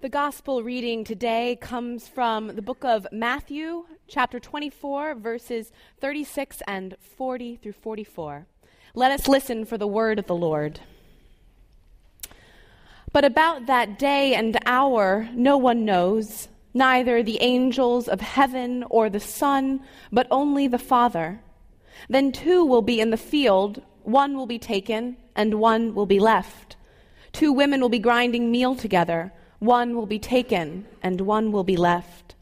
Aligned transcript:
The 0.00 0.08
gospel 0.08 0.62
reading 0.62 1.02
today 1.02 1.58
comes 1.60 2.06
from 2.06 2.54
the 2.54 2.62
book 2.62 2.84
of 2.84 3.04
Matthew, 3.10 3.84
chapter 4.06 4.38
24, 4.38 5.16
verses 5.16 5.72
36 6.00 6.62
and 6.68 6.94
40 7.16 7.56
through 7.56 7.72
44. 7.72 8.46
Let 8.94 9.10
us 9.10 9.26
listen 9.26 9.64
for 9.64 9.76
the 9.76 9.88
word 9.88 10.20
of 10.20 10.28
the 10.28 10.36
Lord. 10.36 10.78
But 13.10 13.24
about 13.24 13.66
that 13.66 13.98
day 13.98 14.36
and 14.36 14.56
hour 14.66 15.28
no 15.34 15.56
one 15.56 15.84
knows, 15.84 16.46
neither 16.72 17.20
the 17.20 17.42
angels 17.42 18.06
of 18.06 18.20
heaven 18.20 18.84
or 18.90 19.10
the 19.10 19.18
Son, 19.18 19.80
but 20.12 20.28
only 20.30 20.68
the 20.68 20.78
Father. 20.78 21.40
Then 22.08 22.30
two 22.30 22.64
will 22.64 22.82
be 22.82 23.00
in 23.00 23.10
the 23.10 23.16
field, 23.16 23.82
one 24.04 24.36
will 24.36 24.46
be 24.46 24.60
taken, 24.60 25.16
and 25.34 25.54
one 25.54 25.92
will 25.92 26.06
be 26.06 26.20
left. 26.20 26.76
Two 27.32 27.52
women 27.52 27.80
will 27.80 27.88
be 27.88 27.98
grinding 27.98 28.52
meal 28.52 28.76
together. 28.76 29.32
One 29.58 29.96
will 29.96 30.06
be 30.06 30.18
taken, 30.18 30.86
and 31.02 31.20
one 31.20 31.50
will 31.52 31.64
be 31.64 31.76
left. 31.76 32.34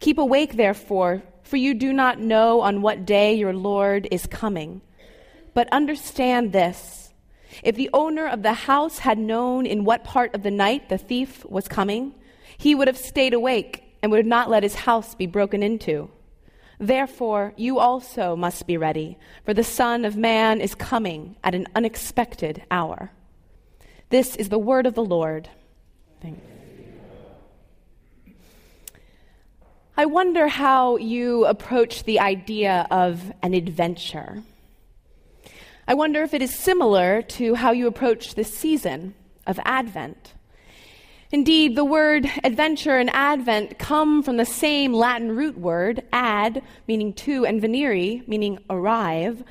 Keep 0.00 0.18
awake, 0.18 0.56
therefore, 0.56 1.22
for 1.42 1.56
you 1.56 1.74
do 1.74 1.92
not 1.92 2.20
know 2.20 2.60
on 2.60 2.82
what 2.82 3.06
day 3.06 3.34
your 3.34 3.54
Lord 3.54 4.06
is 4.10 4.26
coming. 4.26 4.82
But 5.54 5.72
understand 5.72 6.52
this 6.52 7.12
if 7.62 7.74
the 7.74 7.90
owner 7.94 8.26
of 8.26 8.42
the 8.42 8.52
house 8.52 8.98
had 8.98 9.18
known 9.18 9.64
in 9.66 9.84
what 9.84 10.04
part 10.04 10.34
of 10.34 10.42
the 10.42 10.50
night 10.50 10.88
the 10.88 10.98
thief 10.98 11.44
was 11.46 11.66
coming, 11.66 12.14
he 12.58 12.74
would 12.74 12.86
have 12.86 12.98
stayed 12.98 13.32
awake 13.32 13.84
and 14.02 14.12
would 14.12 14.26
not 14.26 14.50
let 14.50 14.62
his 14.62 14.74
house 14.74 15.14
be 15.14 15.26
broken 15.26 15.62
into. 15.62 16.10
Therefore, 16.78 17.54
you 17.56 17.78
also 17.78 18.36
must 18.36 18.66
be 18.66 18.76
ready, 18.76 19.18
for 19.44 19.52
the 19.52 19.64
Son 19.64 20.04
of 20.04 20.16
Man 20.16 20.60
is 20.60 20.74
coming 20.74 21.36
at 21.42 21.54
an 21.54 21.66
unexpected 21.74 22.62
hour. 22.70 23.10
This 24.10 24.36
is 24.36 24.48
the 24.48 24.58
word 24.58 24.86
of 24.86 24.94
the 24.94 25.04
Lord. 25.04 25.48
Thanks. 26.20 26.57
I 29.98 30.06
wonder 30.06 30.46
how 30.46 30.96
you 30.98 31.44
approach 31.46 32.04
the 32.04 32.20
idea 32.20 32.86
of 32.88 33.32
an 33.42 33.52
adventure. 33.52 34.44
I 35.88 35.94
wonder 35.94 36.22
if 36.22 36.34
it 36.34 36.40
is 36.40 36.54
similar 36.54 37.20
to 37.22 37.56
how 37.56 37.72
you 37.72 37.88
approach 37.88 38.36
this 38.36 38.56
season 38.56 39.16
of 39.44 39.58
Advent. 39.64 40.34
Indeed, 41.32 41.74
the 41.74 41.84
word 41.84 42.30
adventure 42.44 42.96
and 42.96 43.10
Advent 43.10 43.80
come 43.80 44.22
from 44.22 44.36
the 44.36 44.44
same 44.44 44.92
Latin 44.92 45.34
root 45.34 45.58
word, 45.58 46.04
ad, 46.12 46.62
meaning 46.86 47.12
to, 47.14 47.44
and 47.44 47.60
venire, 47.60 48.22
meaning 48.28 48.60
arrive. 48.70 49.42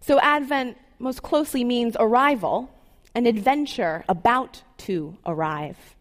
So 0.00 0.18
Advent 0.18 0.78
most 0.98 1.22
closely 1.22 1.62
means 1.62 1.96
arrival, 2.00 2.68
an 3.14 3.26
adventure 3.26 4.04
about 4.08 4.64
to 4.78 5.16
arrive. 5.24 5.94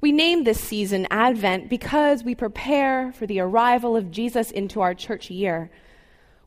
We 0.00 0.12
name 0.12 0.44
this 0.44 0.58
season 0.58 1.06
Advent 1.10 1.68
because 1.68 2.24
we 2.24 2.34
prepare 2.34 3.12
for 3.12 3.26
the 3.26 3.40
arrival 3.40 3.96
of 3.96 4.10
Jesus 4.10 4.50
into 4.50 4.80
our 4.80 4.94
church 4.94 5.30
year. 5.30 5.70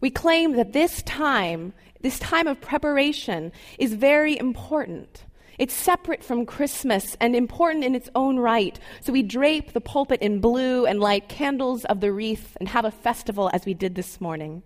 We 0.02 0.10
claim 0.10 0.54
that 0.54 0.74
this 0.74 1.04
time, 1.04 1.74
this 2.02 2.18
time 2.18 2.48
of 2.48 2.60
preparation, 2.60 3.52
is 3.78 3.94
very 3.94 4.40
important. 4.40 5.26
It's 5.60 5.74
separate 5.76 6.24
from 6.24 6.48
Christmas 6.48 7.16
and 7.20 7.36
important 7.36 7.84
in 7.84 7.94
its 7.94 8.10
own 8.16 8.40
right. 8.40 8.80
So 9.02 9.14
we 9.14 9.22
drape 9.22 9.74
the 9.74 9.82
pulpit 9.82 10.24
in 10.24 10.42
blue 10.42 10.88
and 10.88 11.00
light 11.00 11.30
candles 11.30 11.86
of 11.86 12.00
the 12.00 12.12
wreath 12.12 12.58
and 12.60 12.68
have 12.70 12.86
a 12.86 12.92
festival 12.92 13.52
as 13.54 13.68
we 13.68 13.76
did 13.76 13.94
this 13.94 14.20
morning. 14.20 14.64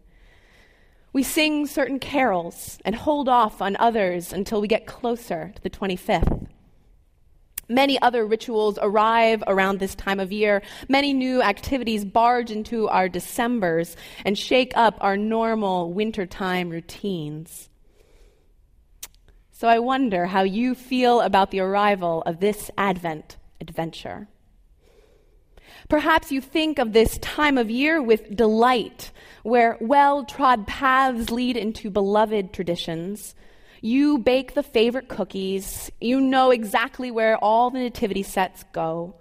We 1.11 1.23
sing 1.23 1.67
certain 1.67 1.99
carols 1.99 2.77
and 2.85 2.95
hold 2.95 3.27
off 3.27 3.61
on 3.61 3.75
others 3.79 4.31
until 4.31 4.61
we 4.61 4.69
get 4.69 4.87
closer 4.87 5.51
to 5.55 5.61
the 5.61 5.69
25th. 5.69 6.46
Many 7.69 8.01
other 8.01 8.25
rituals 8.25 8.79
arrive 8.81 9.43
around 9.45 9.79
this 9.79 9.93
time 9.93 10.19
of 10.19 10.31
year. 10.31 10.61
Many 10.87 11.13
new 11.13 11.41
activities 11.41 12.05
barge 12.05 12.49
into 12.49 12.87
our 12.87 13.09
Decembers 13.09 13.95
and 14.23 14.37
shake 14.37 14.71
up 14.75 14.97
our 15.01 15.17
normal 15.17 15.91
wintertime 15.91 16.69
routines. 16.69 17.69
So 19.51 19.67
I 19.67 19.79
wonder 19.79 20.27
how 20.27 20.43
you 20.43 20.75
feel 20.75 21.19
about 21.19 21.51
the 21.51 21.59
arrival 21.59 22.21
of 22.25 22.39
this 22.39 22.71
Advent 22.77 23.37
adventure. 23.59 24.27
Perhaps 25.89 26.31
you 26.31 26.41
think 26.41 26.79
of 26.79 26.93
this 26.93 27.17
time 27.19 27.57
of 27.57 27.69
year 27.69 28.01
with 28.01 28.35
delight, 28.35 29.11
where 29.43 29.77
well 29.81 30.25
trod 30.25 30.67
paths 30.67 31.31
lead 31.31 31.57
into 31.57 31.89
beloved 31.89 32.53
traditions 32.53 33.35
you 33.81 34.17
bake 34.17 34.53
the 34.53 34.63
favorite 34.63 35.07
cookies. 35.07 35.91
You 36.01 36.21
know 36.21 36.51
exactly 36.51 37.11
where 37.11 37.37
all 37.37 37.69
the 37.69 37.79
nativity 37.79 38.23
sets 38.23 38.63
go. 38.71 39.15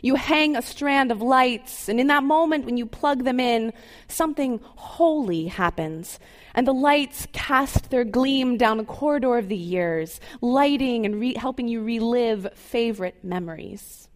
You 0.00 0.14
hang 0.14 0.56
a 0.56 0.62
strand 0.62 1.10
of 1.10 1.22
lights, 1.22 1.88
and 1.88 1.98
in 1.98 2.06
that 2.06 2.22
moment 2.22 2.64
when 2.64 2.76
you 2.76 2.86
plug 2.86 3.24
them 3.24 3.40
in, 3.40 3.72
something 4.06 4.60
holy 4.62 5.46
happens. 5.46 6.20
And 6.54 6.66
the 6.66 6.74
lights 6.74 7.26
cast 7.32 7.90
their 7.90 8.04
gleam 8.04 8.56
down 8.56 8.78
the 8.78 8.84
corridor 8.84 9.36
of 9.36 9.48
the 9.48 9.56
years, 9.56 10.20
lighting 10.40 11.04
and 11.04 11.20
re- 11.20 11.34
helping 11.34 11.68
you 11.68 11.82
relive 11.82 12.48
favorite 12.54 13.24
memories. 13.24 14.08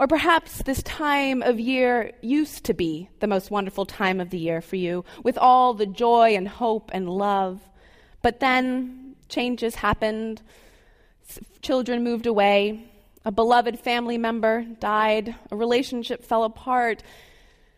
Or 0.00 0.06
perhaps 0.06 0.62
this 0.62 0.82
time 0.82 1.42
of 1.42 1.60
year 1.60 2.12
used 2.22 2.64
to 2.64 2.74
be 2.74 3.10
the 3.20 3.26
most 3.26 3.50
wonderful 3.50 3.84
time 3.84 4.18
of 4.18 4.30
the 4.30 4.38
year 4.38 4.60
for 4.60 4.76
you, 4.76 5.04
with 5.22 5.36
all 5.36 5.74
the 5.74 5.86
joy 5.86 6.34
and 6.34 6.48
hope 6.48 6.90
and 6.92 7.08
love. 7.08 7.60
But 8.22 8.40
then 8.40 9.16
changes 9.28 9.76
happened. 9.76 10.42
Children 11.62 12.04
moved 12.04 12.26
away. 12.26 12.84
A 13.24 13.30
beloved 13.30 13.78
family 13.78 14.18
member 14.18 14.64
died. 14.80 15.34
A 15.50 15.56
relationship 15.56 16.24
fell 16.24 16.44
apart. 16.44 17.02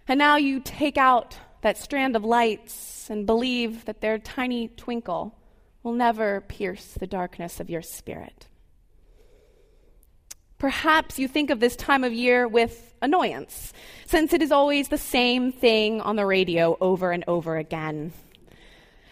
And 0.08 0.18
now 0.18 0.36
you 0.36 0.60
take 0.60 0.96
out 0.96 1.36
that 1.62 1.78
strand 1.78 2.16
of 2.16 2.24
lights 2.24 3.08
and 3.08 3.26
believe 3.26 3.84
that 3.84 4.00
their 4.00 4.18
tiny 4.18 4.68
twinkle 4.68 5.34
will 5.82 5.92
never 5.92 6.40
pierce 6.42 6.94
the 6.94 7.06
darkness 7.06 7.60
of 7.60 7.70
your 7.70 7.82
spirit. 7.82 8.46
Perhaps 10.58 11.18
you 11.18 11.26
think 11.26 11.50
of 11.50 11.58
this 11.58 11.74
time 11.74 12.04
of 12.04 12.12
year 12.12 12.46
with 12.46 12.94
annoyance, 13.02 13.72
since 14.06 14.32
it 14.32 14.42
is 14.42 14.52
always 14.52 14.88
the 14.88 14.98
same 14.98 15.50
thing 15.50 16.00
on 16.00 16.14
the 16.14 16.24
radio 16.24 16.76
over 16.80 17.10
and 17.10 17.24
over 17.26 17.56
again. 17.56 18.12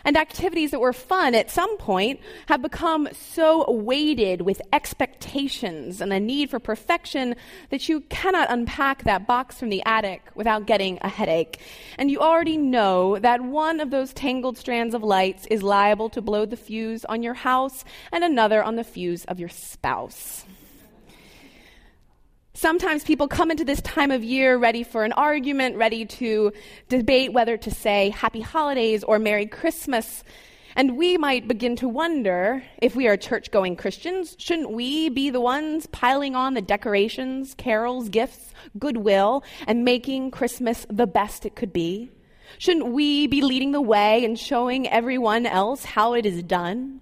And 0.04 0.16
activities 0.16 0.70
that 0.70 0.80
were 0.80 0.92
fun 0.92 1.34
at 1.34 1.50
some 1.50 1.76
point 1.76 2.20
have 2.46 2.62
become 2.62 3.08
so 3.12 3.70
weighted 3.70 4.42
with 4.42 4.62
expectations 4.72 6.00
and 6.00 6.10
the 6.10 6.20
need 6.20 6.50
for 6.50 6.58
perfection 6.58 7.36
that 7.70 7.88
you 7.88 8.00
cannot 8.02 8.50
unpack 8.50 9.04
that 9.04 9.26
box 9.26 9.58
from 9.58 9.68
the 9.68 9.82
attic 9.84 10.22
without 10.34 10.66
getting 10.66 10.98
a 11.02 11.08
headache. 11.08 11.60
And 11.98 12.10
you 12.10 12.20
already 12.20 12.56
know 12.56 13.18
that 13.18 13.42
one 13.42 13.80
of 13.80 13.90
those 13.90 14.12
tangled 14.12 14.56
strands 14.56 14.94
of 14.94 15.02
lights 15.02 15.46
is 15.50 15.62
liable 15.62 16.08
to 16.10 16.22
blow 16.22 16.46
the 16.46 16.56
fuse 16.56 17.04
on 17.04 17.22
your 17.22 17.34
house 17.34 17.84
and 18.12 18.24
another 18.24 18.62
on 18.62 18.76
the 18.76 18.84
fuse 18.84 19.24
of 19.26 19.38
your 19.38 19.48
spouse. 19.48 20.44
Sometimes 22.60 23.04
people 23.04 23.26
come 23.26 23.50
into 23.50 23.64
this 23.64 23.80
time 23.80 24.10
of 24.10 24.22
year 24.22 24.58
ready 24.58 24.82
for 24.82 25.02
an 25.02 25.12
argument, 25.12 25.78
ready 25.78 26.04
to 26.04 26.52
debate 26.90 27.32
whether 27.32 27.56
to 27.56 27.70
say 27.70 28.10
happy 28.10 28.42
holidays 28.42 29.02
or 29.02 29.18
Merry 29.18 29.46
Christmas. 29.46 30.22
And 30.76 30.98
we 30.98 31.16
might 31.16 31.48
begin 31.48 31.74
to 31.76 31.88
wonder 31.88 32.62
if 32.82 32.94
we 32.94 33.08
are 33.08 33.16
church 33.16 33.50
going 33.50 33.76
Christians, 33.76 34.36
shouldn't 34.38 34.72
we 34.72 35.08
be 35.08 35.30
the 35.30 35.40
ones 35.40 35.86
piling 35.86 36.36
on 36.36 36.52
the 36.52 36.60
decorations, 36.60 37.54
carols, 37.54 38.10
gifts, 38.10 38.52
goodwill, 38.78 39.42
and 39.66 39.82
making 39.82 40.30
Christmas 40.30 40.86
the 40.90 41.06
best 41.06 41.46
it 41.46 41.56
could 41.56 41.72
be? 41.72 42.10
Shouldn't 42.58 42.88
we 42.88 43.26
be 43.26 43.40
leading 43.40 43.72
the 43.72 43.80
way 43.80 44.22
and 44.22 44.38
showing 44.38 44.86
everyone 44.86 45.46
else 45.46 45.82
how 45.86 46.12
it 46.12 46.26
is 46.26 46.42
done? 46.42 47.00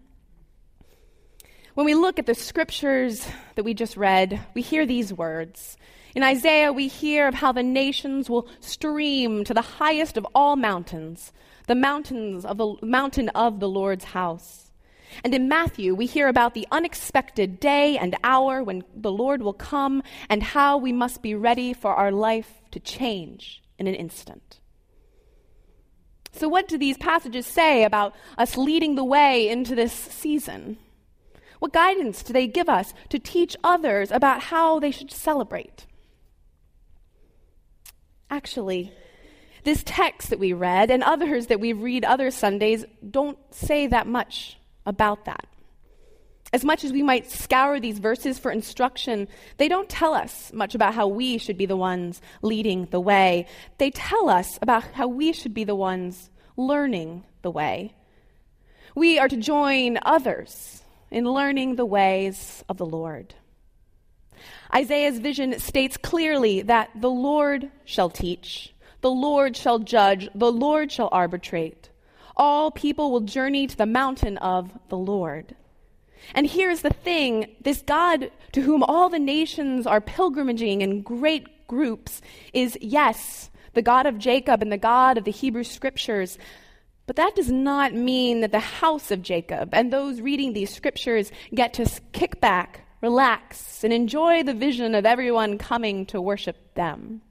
When 1.79 1.85
we 1.85 1.95
look 1.95 2.19
at 2.19 2.27
the 2.27 2.35
scriptures 2.35 3.25
that 3.55 3.63
we 3.63 3.73
just 3.73 3.97
read, 3.97 4.41
we 4.53 4.63
hear 4.63 4.85
these 4.85 5.13
words. 5.13 5.77
In 6.13 6.25
Isaiah, 6.25 6.73
we 6.73 6.89
hear 6.89 7.29
of 7.29 7.35
how 7.35 7.53
the 7.53 7.63
nations 7.63 8.29
will 8.29 8.49
stream 8.59 9.45
to 9.45 9.55
the 9.55 9.63
highest 9.63 10.17
of 10.17 10.27
all 10.35 10.57
mountains, 10.57 11.33
the 11.69 11.77
mountains 11.77 12.45
of 12.45 12.59
the 12.59 12.75
mountain 12.83 13.29
of 13.29 13.61
the 13.61 13.69
Lord's 13.69 14.07
house. 14.07 14.73
And 15.23 15.33
in 15.33 15.47
Matthew, 15.47 15.95
we 15.95 16.07
hear 16.07 16.27
about 16.27 16.55
the 16.55 16.67
unexpected 16.73 17.61
day 17.61 17.97
and 17.97 18.17
hour 18.25 18.61
when 18.65 18.83
the 18.93 19.13
Lord 19.13 19.41
will 19.41 19.53
come 19.53 20.03
and 20.29 20.43
how 20.43 20.79
we 20.79 20.91
must 20.91 21.23
be 21.23 21.37
ready 21.37 21.73
for 21.73 21.95
our 21.95 22.11
life 22.11 22.55
to 22.73 22.81
change 22.81 23.63
in 23.79 23.87
an 23.87 23.95
instant. 23.95 24.59
So, 26.33 26.49
what 26.49 26.67
do 26.67 26.77
these 26.77 26.99
passages 26.99 27.47
say 27.47 27.85
about 27.85 28.17
us 28.37 28.57
leading 28.57 28.97
the 28.97 29.05
way 29.05 29.49
into 29.49 29.77
this 29.77 29.93
season? 29.93 30.79
What 31.59 31.73
guidance 31.73 32.23
do 32.23 32.33
they 32.33 32.47
give 32.47 32.69
us 32.69 32.95
to 33.09 33.19
teach 33.19 33.57
others 33.65 34.11
about 34.11 34.43
how 34.45 34.79
they 34.79 34.91
should 34.91 35.11
celebrate? 35.11 35.87
Actually, 38.31 38.93
this 39.65 39.83
text 39.85 40.31
that 40.31 40.39
we 40.39 40.53
read 40.53 40.91
and 40.91 41.03
others 41.03 41.47
that 41.49 41.61
we 41.61 41.73
read 41.73 42.05
other 42.05 42.31
Sundays 42.31 42.85
don't 43.09 43.39
say 43.51 43.87
that 43.87 44.07
much 44.07 44.59
about 44.87 45.25
that. 45.25 45.47
As 46.53 46.65
much 46.65 46.83
as 46.83 46.93
we 46.93 47.03
might 47.03 47.31
scour 47.31 47.79
these 47.79 47.99
verses 47.99 48.39
for 48.39 48.51
instruction, 48.51 49.29
they 49.59 49.69
don't 49.69 49.89
tell 49.89 50.15
us 50.15 50.51
much 50.55 50.75
about 50.75 50.95
how 50.95 51.07
we 51.07 51.37
should 51.37 51.59
be 51.59 51.67
the 51.67 51.77
ones 51.77 52.23
leading 52.41 52.87
the 52.87 53.01
way. 53.01 53.47
They 53.77 53.91
tell 53.91 54.31
us 54.31 54.59
about 54.63 54.85
how 54.95 55.09
we 55.09 55.33
should 55.33 55.53
be 55.53 55.65
the 55.65 55.75
ones 55.75 56.31
learning 56.57 57.25
the 57.43 57.51
way. 57.51 57.95
We 58.95 59.19
are 59.19 59.29
to 59.29 59.37
join 59.37 59.99
others 60.03 60.83
in 61.11 61.25
learning 61.25 61.77
the 61.77 61.87
ways 61.87 62.65
of 62.69 62.77
the 62.77 62.87
Lord. 62.87 63.35
Isaiah's 64.75 65.19
vision 65.19 65.59
states 65.59 65.97
clearly 65.97 66.63
that 66.63 66.91
the 66.95 67.11
Lord 67.11 67.71
shall 67.85 68.11
teach, 68.11 68.75
the 69.01 69.11
Lord 69.11 69.57
shall 69.57 69.79
judge, 69.79 70.29
the 70.35 70.53
Lord 70.53 70.93
shall 70.93 71.09
arbitrate. 71.11 71.91
All 72.37 72.71
people 72.71 73.11
will 73.11 73.21
journey 73.21 73.67
to 73.67 73.77
the 73.77 73.87
mountain 73.87 74.37
of 74.39 74.71
the 74.89 74.99
Lord. 74.99 75.57
And 76.35 76.47
here's 76.47 76.83
the 76.83 76.91
thing 76.91 77.55
this 77.61 77.83
God 77.83 78.31
to 78.53 78.61
whom 78.63 78.83
all 78.83 79.09
the 79.09 79.19
nations 79.19 79.87
are 79.87 80.01
pilgrimaging 80.01 80.83
in 80.83 81.03
great 81.03 81.67
groups 81.67 82.21
is, 82.53 82.77
yes, 82.81 83.51
the 83.75 83.83
God 83.83 84.07
of 84.07 84.19
Jacob 84.19 84.63
and 84.63 84.73
the 84.73 84.79
God 84.79 85.19
of 85.19 85.25
the 85.25 85.31
Hebrew 85.31 85.65
scriptures. 85.65 86.39
But 87.09 87.17
that 87.17 87.35
does 87.35 87.51
not 87.51 87.95
mean 87.95 88.43
that 88.43 88.53
the 88.53 88.61
house 88.61 89.11
of 89.11 89.23
Jacob 89.23 89.71
and 89.73 89.91
those 89.91 90.21
reading 90.21 90.53
these 90.53 90.69
scriptures 90.69 91.33
get 91.55 91.73
to 91.75 91.91
kick 92.13 92.39
back, 92.39 92.83
relax, 93.01 93.83
and 93.83 93.95
enjoy 93.95 94.43
the 94.43 94.53
vision 94.53 94.95
of 94.95 95.07
everyone 95.07 95.57
coming 95.57 96.05
to 96.07 96.21
worship 96.21 96.75
them. 96.75 97.23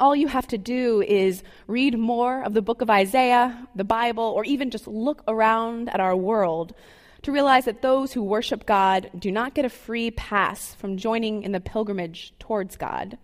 All 0.00 0.16
you 0.16 0.28
have 0.28 0.46
to 0.46 0.56
do 0.56 1.02
is 1.02 1.42
read 1.66 1.98
more 1.98 2.42
of 2.42 2.54
the 2.54 2.62
book 2.62 2.80
of 2.80 2.88
Isaiah, 2.88 3.68
the 3.74 3.84
Bible, 3.84 4.24
or 4.24 4.46
even 4.46 4.70
just 4.70 4.86
look 4.86 5.22
around 5.28 5.90
at 5.90 6.00
our 6.00 6.16
world 6.16 6.74
to 7.20 7.32
realize 7.32 7.66
that 7.66 7.82
those 7.82 8.14
who 8.14 8.22
worship 8.22 8.64
God 8.64 9.10
do 9.18 9.30
not 9.30 9.52
get 9.52 9.66
a 9.66 9.68
free 9.68 10.10
pass 10.10 10.74
from 10.74 10.96
joining 10.96 11.42
in 11.42 11.52
the 11.52 11.60
pilgrimage 11.60 12.32
towards 12.38 12.78
God. 12.78 13.18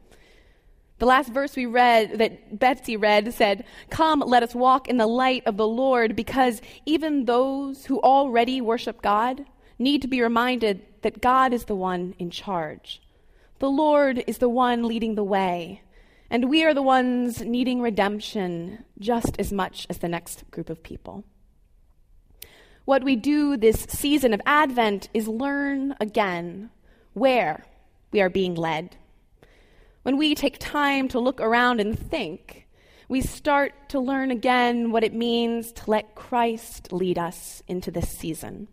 The 0.99 1.07
last 1.07 1.33
verse 1.33 1.57
we 1.57 1.67
read, 1.67 2.19
that 2.19 2.59
Betsy 2.59 2.97
read, 2.97 3.35
said, 3.35 3.65
Come, 3.91 4.21
let 4.21 4.43
us 4.43 4.55
walk 4.55 4.89
in 4.89 4.99
the 4.99 5.07
light 5.07 5.43
of 5.47 5.57
the 5.57 5.67
Lord, 5.67 6.15
because 6.15 6.63
even 6.87 7.25
those 7.25 7.87
who 7.87 8.01
already 8.01 8.61
worship 8.61 9.03
God 9.03 9.45
need 9.79 10.03
to 10.03 10.09
be 10.09 10.23
reminded 10.23 10.83
that 11.03 11.21
God 11.21 11.53
is 11.53 11.65
the 11.65 11.75
one 11.75 12.15
in 12.19 12.31
charge. 12.31 13.03
The 13.59 13.71
Lord 13.71 14.23
is 14.27 14.39
the 14.39 14.49
one 14.49 14.85
leading 14.85 15.15
the 15.15 15.25
way, 15.25 15.83
and 16.31 16.49
we 16.49 16.65
are 16.65 16.75
the 16.75 16.83
ones 16.83 17.41
needing 17.43 17.81
redemption 17.81 18.85
just 18.99 19.37
as 19.39 19.53
much 19.53 19.87
as 19.91 19.99
the 19.99 20.09
next 20.09 20.51
group 20.51 20.71
of 20.71 20.83
people. 20.83 21.25
What 22.85 23.05
we 23.05 23.17
do 23.17 23.57
this 23.57 23.87
season 23.89 24.33
of 24.33 24.41
Advent 24.45 25.09
is 25.15 25.29
learn 25.29 25.95
again 26.01 26.71
where 27.13 27.65
we 28.11 28.21
are 28.21 28.31
being 28.31 28.55
led. 28.55 28.97
When 30.03 30.17
we 30.17 30.35
take 30.35 30.59
time 30.59 31.07
to 31.09 31.21
look 31.21 31.41
around 31.41 31.81
and 31.81 31.97
think, 31.97 32.67
we 33.09 33.21
start 33.21 33.73
to 33.91 34.01
learn 34.01 34.31
again 34.31 34.91
what 34.91 35.05
it 35.05 35.15
means 35.15 35.71
to 35.73 35.91
let 35.91 36.15
Christ 36.15 36.93
lead 36.93 37.19
us 37.19 37.63
into 37.69 37.91
this 37.91 38.09
season. 38.09 38.69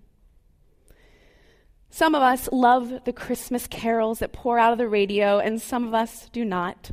Some 1.91 2.15
of 2.15 2.21
us 2.21 2.49
love 2.51 3.03
the 3.05 3.13
Christmas 3.13 3.67
carols 3.67 4.19
that 4.19 4.33
pour 4.33 4.57
out 4.57 4.71
of 4.71 4.77
the 4.77 4.87
radio, 4.87 5.39
and 5.39 5.61
some 5.61 5.87
of 5.87 5.93
us 5.93 6.29
do 6.29 6.45
not. 6.45 6.89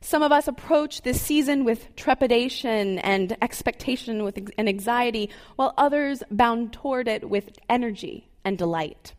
Some 0.00 0.22
of 0.22 0.32
us 0.32 0.48
approach 0.48 1.02
this 1.02 1.20
season 1.20 1.64
with 1.64 1.94
trepidation 1.96 2.98
and 3.00 3.36
expectation 3.42 4.22
with, 4.22 4.38
and 4.56 4.68
anxiety, 4.68 5.30
while 5.56 5.74
others 5.76 6.22
bound 6.30 6.72
toward 6.72 7.08
it 7.08 7.28
with 7.28 7.58
energy 7.68 8.28
and 8.44 8.56
delight. 8.56 9.14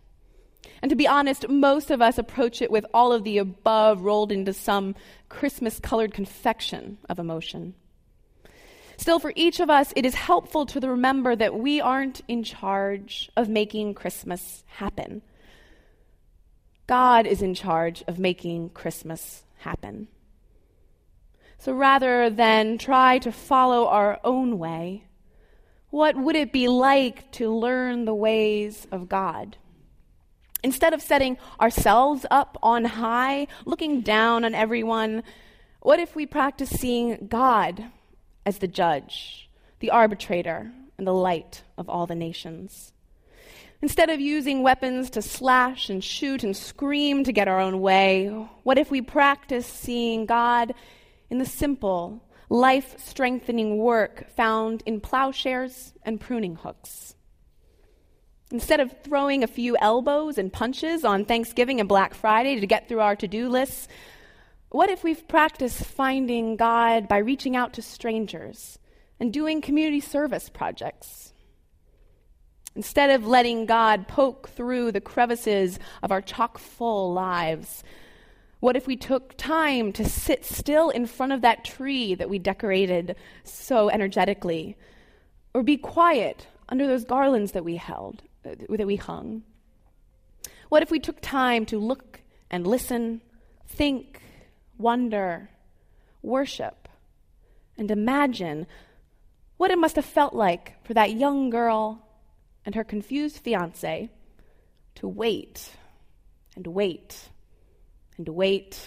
And 0.82 0.90
to 0.90 0.96
be 0.96 1.08
honest, 1.08 1.50
most 1.50 1.92
of 1.92 2.02
us 2.02 2.18
approach 2.18 2.62
it 2.62 2.72
with 2.72 2.86
all 2.94 3.12
of 3.12 3.24
the 3.24 3.38
above 3.38 4.02
rolled 4.02 4.32
into 4.32 4.54
some 4.54 4.96
Christmas 5.30 5.80
colored 5.80 6.14
confection 6.14 6.98
of 7.10 7.20
emotion. 7.20 7.76
Still, 8.98 9.20
for 9.20 9.34
each 9.36 9.60
of 9.60 9.70
us, 9.70 9.92
it 9.96 10.06
is 10.06 10.16
helpful 10.16 10.66
to 10.68 10.80
remember 10.80 11.36
that 11.36 11.60
we 11.60 11.82
aren't 11.82 12.22
in 12.28 12.44
charge 12.44 13.30
of 13.36 13.50
making 13.50 13.94
Christmas 13.94 14.64
happen. 14.68 15.22
God 16.88 17.26
is 17.26 17.42
in 17.42 17.56
charge 17.56 18.04
of 18.08 18.20
making 18.20 18.70
Christmas 18.70 19.44
happen. 19.58 20.08
So 21.58 21.74
rather 21.74 22.30
than 22.30 22.78
try 22.78 23.18
to 23.20 23.32
follow 23.32 23.88
our 23.88 24.20
own 24.24 24.60
way, 24.60 25.06
what 25.90 26.16
would 26.16 26.36
it 26.36 26.52
be 26.52 26.68
like 26.68 27.32
to 27.34 27.50
learn 27.54 28.06
the 28.06 28.14
ways 28.14 28.88
of 28.92 29.10
God? 29.10 29.58
Instead 30.66 30.96
of 30.96 31.02
setting 31.02 31.38
ourselves 31.62 32.26
up 32.32 32.58
on 32.64 32.86
high, 32.86 33.46
looking 33.66 34.02
down 34.02 34.44
on 34.44 34.56
everyone, 34.56 35.22
what 35.82 36.00
if 36.00 36.16
we 36.16 36.26
practice 36.26 36.72
seeing 36.72 37.28
God 37.28 37.86
as 38.48 38.58
the 38.58 38.68
judge, 38.68 39.48
the 39.80 39.92
arbitrator, 39.92 40.72
and 40.98 41.06
the 41.06 41.14
light 41.14 41.62
of 41.78 41.88
all 41.88 42.08
the 42.08 42.16
nations? 42.16 42.94
Instead 43.84 44.10
of 44.10 44.20
using 44.20 44.64
weapons 44.64 45.12
to 45.12 45.22
slash 45.22 45.88
and 45.88 46.04
shoot 46.04 46.44
and 46.44 46.58
scream 46.58 47.24
to 47.24 47.32
get 47.32 47.48
our 47.48 47.60
own 47.60 47.80
way, 47.80 48.30
what 48.64 48.80
if 48.80 48.90
we 48.90 49.04
practice 49.04 49.68
seeing 49.68 50.26
God 50.26 50.74
in 51.30 51.38
the 51.38 51.46
simple, 51.46 52.24
life 52.50 52.96
strengthening 52.98 53.78
work 53.78 54.32
found 54.36 54.82
in 54.88 55.00
plowshares 55.00 55.94
and 56.02 56.20
pruning 56.20 56.56
hooks. 56.56 57.14
Instead 58.52 58.80
of 58.80 58.96
throwing 59.04 59.44
a 59.44 59.48
few 59.48 59.76
elbows 59.78 60.38
and 60.38 60.54
punches 60.54 61.04
on 61.04 61.26
Thanksgiving 61.26 61.80
and 61.80 61.90
Black 61.90 62.14
Friday 62.14 62.60
to 62.60 62.68
get 62.68 62.88
through 62.88 63.00
our 63.00 63.16
to 63.16 63.28
do 63.28 63.50
lists, 63.50 63.88
what 64.70 64.90
if 64.90 65.04
we've 65.04 65.28
practiced 65.28 65.84
finding 65.84 66.56
God 66.56 67.08
by 67.08 67.18
reaching 67.18 67.56
out 67.56 67.74
to 67.74 67.82
strangers 67.82 68.78
and 69.20 69.34
doing 69.34 69.62
community 69.62 70.00
service 70.00 70.50
projects? 70.50 71.34
Instead 72.76 73.10
of 73.10 73.26
letting 73.26 73.66
God 73.66 74.08
poke 74.08 74.50
through 74.50 74.92
the 74.92 75.02
crevices 75.02 75.80
of 76.04 76.12
our 76.12 76.22
chock 76.22 76.58
full 76.58 77.14
lives, 77.14 77.84
what 78.60 78.76
if 78.76 78.86
we 78.86 78.98
took 78.98 79.38
time 79.38 79.94
to 79.94 80.04
sit 80.04 80.44
still 80.44 80.90
in 80.90 81.06
front 81.06 81.32
of 81.32 81.42
that 81.42 81.64
tree 81.64 82.16
that 82.16 82.30
we 82.30 82.38
decorated 82.38 83.16
so 83.44 83.90
energetically? 83.90 84.78
Or 85.54 85.64
be 85.64 85.78
quiet 85.78 86.48
under 86.68 86.86
those 86.86 87.06
garlands 87.06 87.54
that 87.54 87.64
we 87.64 87.78
held, 87.78 88.24
Uh, 88.46 88.56
that 88.70 88.86
we 88.86 88.96
hung? 88.96 89.44
What 90.70 90.84
if 90.84 90.92
we 90.92 91.00
took 91.00 91.20
time 91.22 91.66
to 91.68 91.80
look 91.80 92.22
and 92.52 92.68
listen, 92.68 93.22
think, 93.68 94.22
wonder, 94.78 95.50
worship, 96.22 96.88
and 97.78 97.90
imagine 97.90 98.68
what 99.58 99.72
it 99.72 99.80
must 99.80 99.96
have 99.96 100.06
felt 100.06 100.34
like 100.34 100.84
for 100.86 100.94
that 100.94 101.14
young 101.14 101.50
girl 101.50 102.06
and 102.66 102.76
her 102.76 102.84
confused 102.84 103.40
fiance 103.40 104.10
to 104.96 105.08
wait 105.08 105.72
and 106.56 106.68
wait 106.68 107.30
and 108.18 108.28
wait 108.30 108.80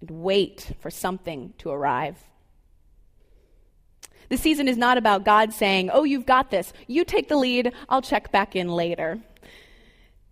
and 0.00 0.10
wait 0.10 0.72
for 0.80 0.90
something 0.90 1.54
to 1.58 1.70
arrive. 1.70 2.18
The 4.28 4.36
season 4.36 4.68
is 4.68 4.76
not 4.76 4.98
about 4.98 5.24
God 5.24 5.52
saying, 5.52 5.90
Oh, 5.92 6.04
you've 6.04 6.26
got 6.26 6.50
this. 6.50 6.72
You 6.86 7.04
take 7.04 7.28
the 7.28 7.36
lead. 7.36 7.72
I'll 7.88 8.02
check 8.02 8.32
back 8.32 8.56
in 8.56 8.68
later. 8.68 9.20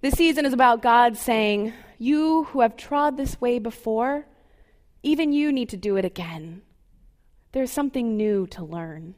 The 0.00 0.10
season 0.10 0.46
is 0.46 0.52
about 0.52 0.82
God 0.82 1.16
saying, 1.16 1.72
You 1.98 2.44
who 2.44 2.60
have 2.62 2.76
trod 2.76 3.16
this 3.16 3.40
way 3.40 3.58
before, 3.58 4.26
even 5.02 5.32
you 5.32 5.52
need 5.52 5.68
to 5.70 5.76
do 5.76 5.96
it 5.96 6.04
again. 6.04 6.62
There's 7.52 7.72
something 7.72 8.16
new 8.16 8.46
to 8.48 8.64
learn. 8.64 9.14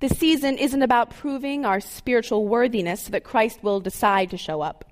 This 0.00 0.18
season 0.18 0.56
isn't 0.56 0.82
about 0.82 1.10
proving 1.10 1.66
our 1.66 1.78
spiritual 1.78 2.48
worthiness 2.48 3.02
so 3.02 3.10
that 3.10 3.22
Christ 3.22 3.62
will 3.62 3.80
decide 3.80 4.30
to 4.30 4.38
show 4.38 4.62
up. 4.62 4.86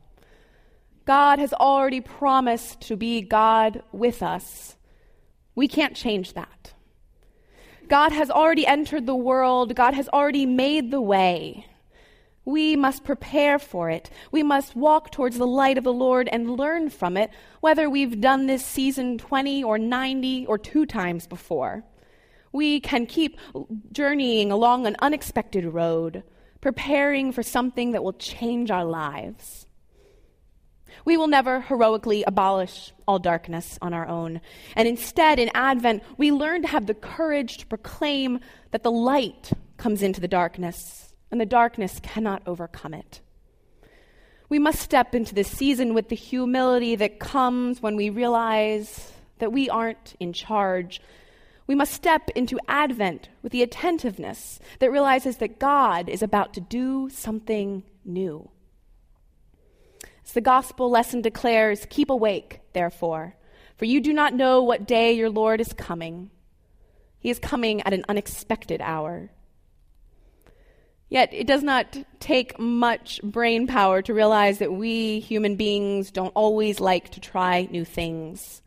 God 1.06 1.38
has 1.38 1.54
already 1.54 2.02
promised 2.02 2.82
to 2.82 2.96
be 2.96 3.22
God 3.22 3.82
with 3.90 4.22
us. 4.22 4.76
We 5.54 5.66
can't 5.66 5.96
change 5.96 6.34
that. 6.34 6.74
God 7.88 8.12
has 8.12 8.30
already 8.30 8.66
entered 8.66 9.06
the 9.06 9.14
world, 9.14 9.74
God 9.74 9.94
has 9.94 10.08
already 10.08 10.46
made 10.46 10.90
the 10.90 11.00
way. 11.00 11.66
We 12.44 12.76
must 12.76 13.04
prepare 13.04 13.58
for 13.58 13.90
it. 13.90 14.08
We 14.32 14.42
must 14.42 14.74
walk 14.74 15.12
towards 15.12 15.36
the 15.36 15.46
light 15.46 15.76
of 15.76 15.84
the 15.84 15.92
Lord 15.92 16.28
and 16.32 16.56
learn 16.56 16.88
from 16.88 17.16
it, 17.18 17.30
whether 17.60 17.90
we've 17.90 18.22
done 18.22 18.46
this 18.46 18.64
season 18.64 19.18
20 19.18 19.62
or 19.62 19.78
90 19.78 20.46
or 20.46 20.56
two 20.56 20.86
times 20.86 21.26
before. 21.26 21.84
We 22.50 22.80
can 22.80 23.04
keep 23.04 23.38
journeying 23.92 24.50
along 24.50 24.86
an 24.86 24.96
unexpected 25.00 25.66
road, 25.66 26.22
preparing 26.62 27.32
for 27.32 27.42
something 27.42 27.92
that 27.92 28.02
will 28.02 28.14
change 28.14 28.70
our 28.70 28.86
lives. 28.86 29.67
We 31.08 31.16
will 31.16 31.26
never 31.26 31.62
heroically 31.62 32.22
abolish 32.24 32.92
all 33.06 33.18
darkness 33.18 33.78
on 33.80 33.94
our 33.94 34.06
own. 34.06 34.42
And 34.76 34.86
instead, 34.86 35.38
in 35.38 35.50
Advent, 35.54 36.02
we 36.18 36.30
learn 36.30 36.60
to 36.60 36.68
have 36.68 36.84
the 36.84 36.92
courage 36.92 37.56
to 37.56 37.66
proclaim 37.66 38.40
that 38.72 38.82
the 38.82 38.90
light 38.90 39.50
comes 39.78 40.02
into 40.02 40.20
the 40.20 40.28
darkness 40.28 41.14
and 41.30 41.40
the 41.40 41.46
darkness 41.46 41.98
cannot 42.02 42.42
overcome 42.46 42.92
it. 42.92 43.22
We 44.50 44.58
must 44.58 44.80
step 44.82 45.14
into 45.14 45.34
this 45.34 45.50
season 45.50 45.94
with 45.94 46.10
the 46.10 46.14
humility 46.14 46.94
that 46.96 47.18
comes 47.18 47.80
when 47.80 47.96
we 47.96 48.10
realize 48.10 49.10
that 49.38 49.50
we 49.50 49.70
aren't 49.70 50.14
in 50.20 50.34
charge. 50.34 51.00
We 51.66 51.74
must 51.74 51.94
step 51.94 52.28
into 52.34 52.60
Advent 52.68 53.30
with 53.40 53.52
the 53.52 53.62
attentiveness 53.62 54.60
that 54.80 54.92
realizes 54.92 55.38
that 55.38 55.58
God 55.58 56.10
is 56.10 56.22
about 56.22 56.52
to 56.52 56.60
do 56.60 57.08
something 57.08 57.82
new. 58.04 58.50
As 60.28 60.34
the 60.34 60.42
gospel 60.42 60.90
lesson 60.90 61.22
declares, 61.22 61.86
keep 61.88 62.10
awake, 62.10 62.60
therefore, 62.74 63.34
for 63.78 63.86
you 63.86 63.98
do 63.98 64.12
not 64.12 64.34
know 64.34 64.62
what 64.62 64.86
day 64.86 65.12
your 65.12 65.30
Lord 65.30 65.58
is 65.58 65.72
coming. 65.72 66.30
He 67.18 67.30
is 67.30 67.38
coming 67.38 67.80
at 67.80 67.94
an 67.94 68.04
unexpected 68.10 68.82
hour. 68.82 69.30
Yet 71.08 71.32
it 71.32 71.46
does 71.46 71.62
not 71.62 71.96
take 72.20 72.58
much 72.58 73.22
brain 73.22 73.66
power 73.66 74.02
to 74.02 74.12
realize 74.12 74.58
that 74.58 74.70
we 74.70 75.20
human 75.20 75.56
beings 75.56 76.10
don't 76.10 76.32
always 76.34 76.78
like 76.78 77.08
to 77.12 77.20
try 77.20 77.66
new 77.70 77.86
things. 77.86 78.60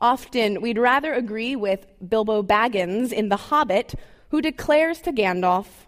Often 0.00 0.60
we'd 0.60 0.76
rather 0.76 1.14
agree 1.14 1.54
with 1.54 1.86
Bilbo 2.04 2.42
Baggins 2.42 3.12
in 3.12 3.28
The 3.28 3.36
Hobbit, 3.36 3.94
who 4.30 4.42
declares 4.42 5.00
to 5.02 5.12
Gandalf, 5.12 5.86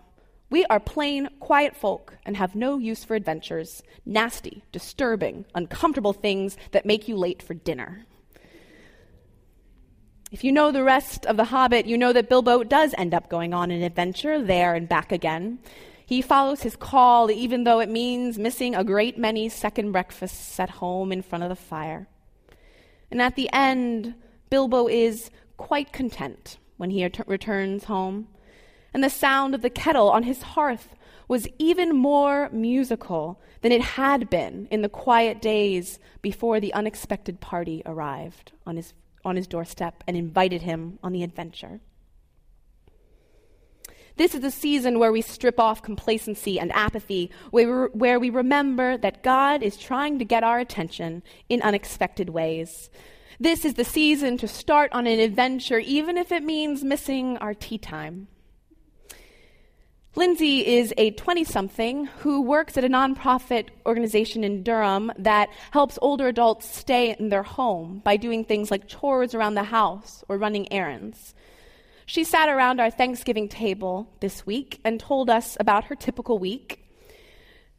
We 0.50 0.64
are 0.66 0.80
plain, 0.80 1.28
quiet 1.38 1.76
folk 1.76 2.18
and 2.26 2.36
have 2.36 2.56
no 2.56 2.78
use 2.78 3.04
for 3.04 3.14
adventures, 3.14 3.82
nasty, 4.04 4.64
disturbing, 4.72 5.46
uncomfortable 5.54 6.12
things 6.12 6.56
that 6.72 6.84
make 6.84 7.06
you 7.06 7.16
late 7.16 7.40
for 7.40 7.54
dinner. 7.54 8.04
If 10.32 10.44
you 10.44 10.52
know 10.52 10.70
the 10.70 10.84
rest 10.84 11.24
of 11.26 11.36
The 11.36 11.44
Hobbit, 11.44 11.86
you 11.86 11.96
know 11.96 12.12
that 12.12 12.28
Bilbo 12.28 12.64
does 12.64 12.94
end 12.98 13.14
up 13.14 13.28
going 13.28 13.54
on 13.54 13.70
an 13.70 13.82
adventure 13.82 14.42
there 14.42 14.74
and 14.74 14.88
back 14.88 15.12
again. 15.12 15.60
He 16.04 16.22
follows 16.22 16.62
his 16.62 16.74
call, 16.74 17.30
even 17.30 17.62
though 17.62 17.78
it 17.78 17.88
means 17.88 18.38
missing 18.38 18.74
a 18.74 18.82
great 18.82 19.16
many 19.16 19.48
second 19.48 19.92
breakfasts 19.92 20.58
at 20.58 20.70
home 20.70 21.12
in 21.12 21.22
front 21.22 21.44
of 21.44 21.48
the 21.48 21.56
fire. 21.56 22.08
And 23.10 23.22
at 23.22 23.36
the 23.36 23.48
end, 23.52 24.14
Bilbo 24.50 24.88
is 24.88 25.30
quite 25.56 25.92
content 25.92 26.58
when 26.76 26.90
he 26.90 27.04
ret- 27.04 27.28
returns 27.28 27.84
home. 27.84 28.26
And 28.92 29.04
the 29.04 29.10
sound 29.10 29.54
of 29.54 29.62
the 29.62 29.70
kettle 29.70 30.10
on 30.10 30.24
his 30.24 30.42
hearth 30.42 30.94
was 31.28 31.46
even 31.58 31.94
more 31.94 32.48
musical 32.50 33.40
than 33.60 33.72
it 33.72 33.82
had 33.82 34.28
been 34.28 34.66
in 34.70 34.82
the 34.82 34.88
quiet 34.88 35.40
days 35.40 35.98
before 36.22 36.58
the 36.58 36.74
unexpected 36.74 37.40
party 37.40 37.82
arrived 37.86 38.52
on 38.66 38.76
his 38.76 38.94
on 39.24 39.36
his 39.36 39.46
doorstep 39.46 40.02
and 40.06 40.16
invited 40.16 40.62
him 40.62 40.98
on 41.02 41.12
the 41.12 41.22
adventure. 41.22 41.80
This 44.16 44.34
is 44.34 44.40
the 44.40 44.50
season 44.50 44.98
where 44.98 45.12
we 45.12 45.22
strip 45.22 45.58
off 45.58 45.82
complacency 45.82 46.60
and 46.60 46.72
apathy, 46.72 47.30
where, 47.50 47.86
where 47.86 48.20
we 48.20 48.28
remember 48.28 48.98
that 48.98 49.22
God 49.22 49.62
is 49.62 49.76
trying 49.76 50.18
to 50.18 50.24
get 50.24 50.44
our 50.44 50.58
attention 50.58 51.22
in 51.48 51.62
unexpected 51.62 52.28
ways. 52.28 52.90
This 53.38 53.64
is 53.64 53.74
the 53.74 53.84
season 53.84 54.36
to 54.38 54.48
start 54.48 54.92
on 54.92 55.06
an 55.06 55.20
adventure, 55.20 55.78
even 55.78 56.18
if 56.18 56.32
it 56.32 56.42
means 56.42 56.84
missing 56.84 57.38
our 57.38 57.54
tea 57.54 57.78
time. 57.78 58.28
Lindsay 60.16 60.66
is 60.66 60.92
a 60.96 61.12
20 61.12 61.44
something 61.44 62.06
who 62.06 62.42
works 62.42 62.76
at 62.76 62.84
a 62.84 62.88
nonprofit 62.88 63.68
organization 63.86 64.42
in 64.42 64.64
Durham 64.64 65.12
that 65.16 65.50
helps 65.70 66.00
older 66.02 66.26
adults 66.26 66.68
stay 66.68 67.14
in 67.16 67.28
their 67.28 67.44
home 67.44 68.00
by 68.04 68.16
doing 68.16 68.44
things 68.44 68.72
like 68.72 68.88
chores 68.88 69.36
around 69.36 69.54
the 69.54 69.62
house 69.62 70.24
or 70.28 70.36
running 70.36 70.70
errands. 70.72 71.32
She 72.06 72.24
sat 72.24 72.48
around 72.48 72.80
our 72.80 72.90
Thanksgiving 72.90 73.48
table 73.48 74.12
this 74.18 74.44
week 74.44 74.80
and 74.84 74.98
told 74.98 75.30
us 75.30 75.56
about 75.60 75.84
her 75.84 75.94
typical 75.94 76.40
week. 76.40 76.84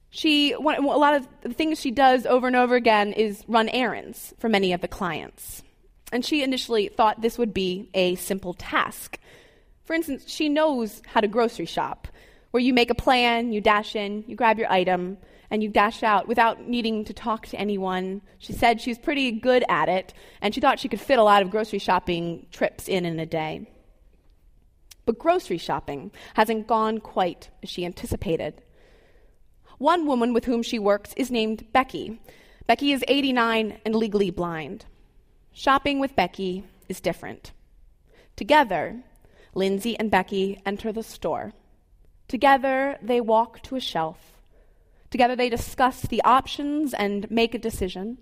She, 0.10 0.54
a 0.54 0.60
lot 0.60 1.16
of 1.16 1.28
the 1.42 1.54
things 1.54 1.82
she 1.82 1.92
does 1.92 2.26
over 2.26 2.48
and 2.48 2.56
over 2.56 2.76
again 2.76 3.12
is 3.12 3.44
run 3.50 3.68
errands 3.68 4.34
for 4.40 4.48
many 4.48 4.72
of 4.72 4.80
the 4.80 4.88
clients. 4.88 5.64
And 6.14 6.26
she 6.26 6.44
initially 6.44 6.88
thought 6.88 7.22
this 7.22 7.38
would 7.38 7.54
be 7.54 7.90
a 7.94 8.16
simple 8.16 8.54
task. 8.54 9.20
For 9.86 9.94
instance, 9.94 10.26
she 10.28 10.50
knows 10.50 11.02
how 11.06 11.22
to 11.22 11.28
grocery 11.28 11.66
shop 11.66 12.08
where 12.52 12.62
you 12.62 12.74
make 12.74 12.90
a 12.90 12.96
plan, 12.96 13.52
you 13.52 13.62
dash 13.62 13.96
in, 13.96 14.24
you 14.28 14.36
grab 14.36 14.60
your 14.60 14.72
item, 14.72 15.18
and 15.50 15.64
you 15.64 15.70
dash 15.70 16.04
out 16.04 16.28
without 16.28 16.68
needing 16.68 17.04
to 17.06 17.14
talk 17.14 17.48
to 17.48 17.58
anyone. 17.58 18.22
She 18.40 18.54
said 18.54 18.80
she's 18.80 19.00
pretty 19.00 19.32
good 19.32 19.64
at 19.68 19.90
it, 19.90 20.14
and 20.42 20.54
she 20.54 20.62
thought 20.62 20.80
she 20.80 20.90
could 20.90 21.02
fit 21.02 21.20
a 21.20 21.24
lot 21.24 21.42
of 21.42 21.50
grocery 21.50 21.80
shopping 21.80 22.46
trips 22.52 22.88
in 22.88 23.06
in 23.06 23.20
a 23.20 23.26
day. 23.26 23.70
But 25.06 25.18
grocery 25.18 25.58
shopping 25.58 26.12
hasn't 26.36 26.68
gone 26.68 27.00
quite 27.00 27.50
as 27.64 27.70
she 27.70 27.86
anticipated. 27.86 28.62
One 29.78 30.06
woman 30.06 30.34
with 30.34 30.46
whom 30.46 30.62
she 30.62 30.78
works 30.78 31.14
is 31.18 31.32
named 31.32 31.66
Becky. 31.74 32.22
Becky 32.68 32.92
is 32.92 33.04
89 33.08 33.80
and 33.84 33.96
legally 33.96 34.30
blind. 34.30 34.86
Shopping 35.52 36.00
with 36.00 36.16
Becky 36.16 36.66
is 36.88 37.02
different. 37.02 37.52
Together, 38.36 39.04
Lindsay 39.54 39.98
and 39.98 40.10
Becky 40.10 40.62
enter 40.66 40.92
the 40.92 41.04
store. 41.04 41.54
Together, 42.28 42.98
they 43.02 43.20
walk 43.20 43.62
to 43.64 43.76
a 43.76 43.82
shelf. 43.82 44.18
Together, 45.10 45.36
they 45.36 45.50
discuss 45.50 46.02
the 46.02 46.24
options 46.24 46.94
and 46.94 47.30
make 47.30 47.54
a 47.54 47.60
decision. 47.60 48.18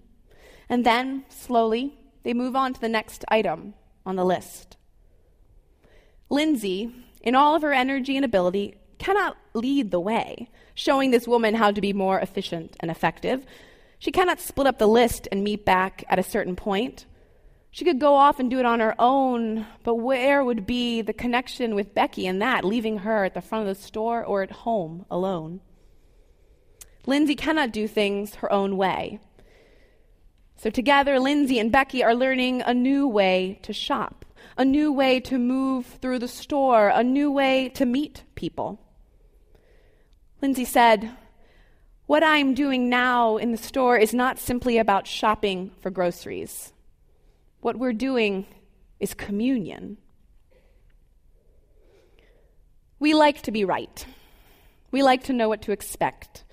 And 0.68 0.86
then, 0.86 1.26
slowly, 1.30 1.98
they 2.24 2.34
move 2.34 2.56
on 2.56 2.74
to 2.74 2.82
the 2.82 2.90
next 2.90 3.24
item 3.28 3.76
on 4.06 4.16
the 4.16 4.26
list. 4.26 4.78
Lindsay, 6.30 6.94
in 7.22 7.36
all 7.36 7.56
of 7.56 7.62
her 7.62 7.74
energy 7.74 8.16
and 8.16 8.26
ability, 8.26 8.76
cannot 8.98 9.38
lead 9.54 9.92
the 9.92 10.00
way, 10.00 10.50
showing 10.74 11.12
this 11.12 11.28
woman 11.28 11.56
how 11.56 11.72
to 11.72 11.82
be 11.82 11.94
more 11.94 12.20
efficient 12.20 12.76
and 12.80 12.92
effective. 12.92 13.46
She 14.00 14.12
cannot 14.12 14.40
split 14.40 14.68
up 14.68 14.80
the 14.80 14.88
list 14.88 15.28
and 15.32 15.44
meet 15.44 15.66
back 15.66 16.04
at 16.10 16.20
a 16.20 16.24
certain 16.24 16.56
point. 16.56 17.06
She 17.72 17.86
could 17.86 18.00
go 18.00 18.16
off 18.16 18.40
and 18.40 18.50
do 18.50 18.60
it 18.60 18.66
on 18.66 18.80
her 18.80 18.96
own, 18.98 19.68
but 19.84 19.96
where 19.96 20.44
would 20.44 20.66
be 20.66 21.02
the 21.02 21.14
connection 21.14 21.76
with 21.76 21.94
Becky 21.94 22.26
and 22.26 22.42
that, 22.42 22.66
leaving 22.66 23.00
her 23.00 23.26
at 23.26 23.36
the 23.36 23.42
front 23.42 23.68
of 23.68 23.78
the 23.78 23.82
store 23.82 24.24
or 24.24 24.42
at 24.42 24.52
home 24.52 25.06
alone? 25.10 25.62
Lindsay 27.06 27.36
cannot 27.36 27.72
do 27.72 27.88
things 27.88 28.36
her 28.36 28.52
own 28.52 28.76
way. 28.76 29.20
So 30.58 30.70
together, 30.70 31.20
Lindsay 31.20 31.60
and 31.60 31.72
Becky 31.72 32.04
are 32.04 32.14
learning 32.14 32.62
a 32.64 32.74
new 32.74 33.08
way 33.08 33.60
to 33.62 33.72
shop, 33.72 34.26
a 34.58 34.66
new 34.66 34.92
way 34.92 35.20
to 35.22 35.38
move 35.38 35.86
through 36.02 36.20
the 36.20 36.28
store, 36.28 36.90
a 36.90 37.04
new 37.04 37.32
way 37.32 37.70
to 37.70 37.86
meet 37.86 38.24
people. 38.36 38.80
Lindsay 40.42 40.66
said, 40.66 41.12
What 42.08 42.24
I'm 42.24 42.54
doing 42.54 42.90
now 42.90 43.38
in 43.38 43.52
the 43.52 43.58
store 43.58 43.98
is 43.98 44.14
not 44.14 44.40
simply 44.40 44.78
about 44.78 45.08
shopping 45.08 45.72
for 45.80 45.92
groceries. 45.92 46.74
What 47.62 47.78
we're 47.78 47.94
doing 47.94 48.46
is 49.00 49.14
communion. 49.14 49.98
We 53.00 53.14
like 53.14 53.42
to 53.44 53.52
be 53.52 53.66
right. 53.66 54.06
We 54.92 55.04
like 55.04 55.24
to 55.26 55.34
know 55.34 55.50
what 55.50 55.62
to 55.64 55.72
expect. 55.72 56.44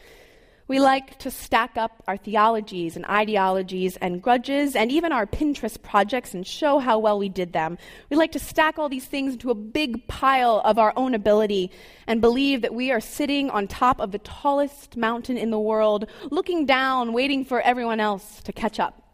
We 0.68 0.80
like 0.80 1.20
to 1.20 1.30
stack 1.30 1.76
up 1.76 2.02
our 2.08 2.16
theologies 2.16 2.96
and 2.96 3.06
ideologies 3.06 3.96
and 3.98 4.20
grudges 4.20 4.74
and 4.74 4.90
even 4.90 5.12
our 5.12 5.24
Pinterest 5.24 5.80
projects 5.80 6.34
and 6.34 6.44
show 6.44 6.80
how 6.80 6.98
well 6.98 7.20
we 7.20 7.28
did 7.28 7.52
them. 7.52 7.78
We 8.10 8.16
like 8.16 8.32
to 8.32 8.40
stack 8.40 8.76
all 8.76 8.88
these 8.88 9.04
things 9.04 9.34
into 9.34 9.50
a 9.50 9.54
big 9.54 10.08
pile 10.08 10.60
of 10.64 10.76
our 10.76 10.92
own 10.96 11.14
ability 11.14 11.70
and 12.08 12.20
believe 12.20 12.62
that 12.62 12.74
we 12.74 12.90
are 12.90 13.00
sitting 13.00 13.48
on 13.48 13.68
top 13.68 14.00
of 14.00 14.10
the 14.10 14.18
tallest 14.18 14.96
mountain 14.96 15.36
in 15.36 15.50
the 15.50 15.60
world, 15.60 16.06
looking 16.32 16.66
down, 16.66 17.12
waiting 17.12 17.44
for 17.44 17.60
everyone 17.60 18.00
else 18.00 18.42
to 18.42 18.52
catch 18.52 18.80
up. 18.80 19.05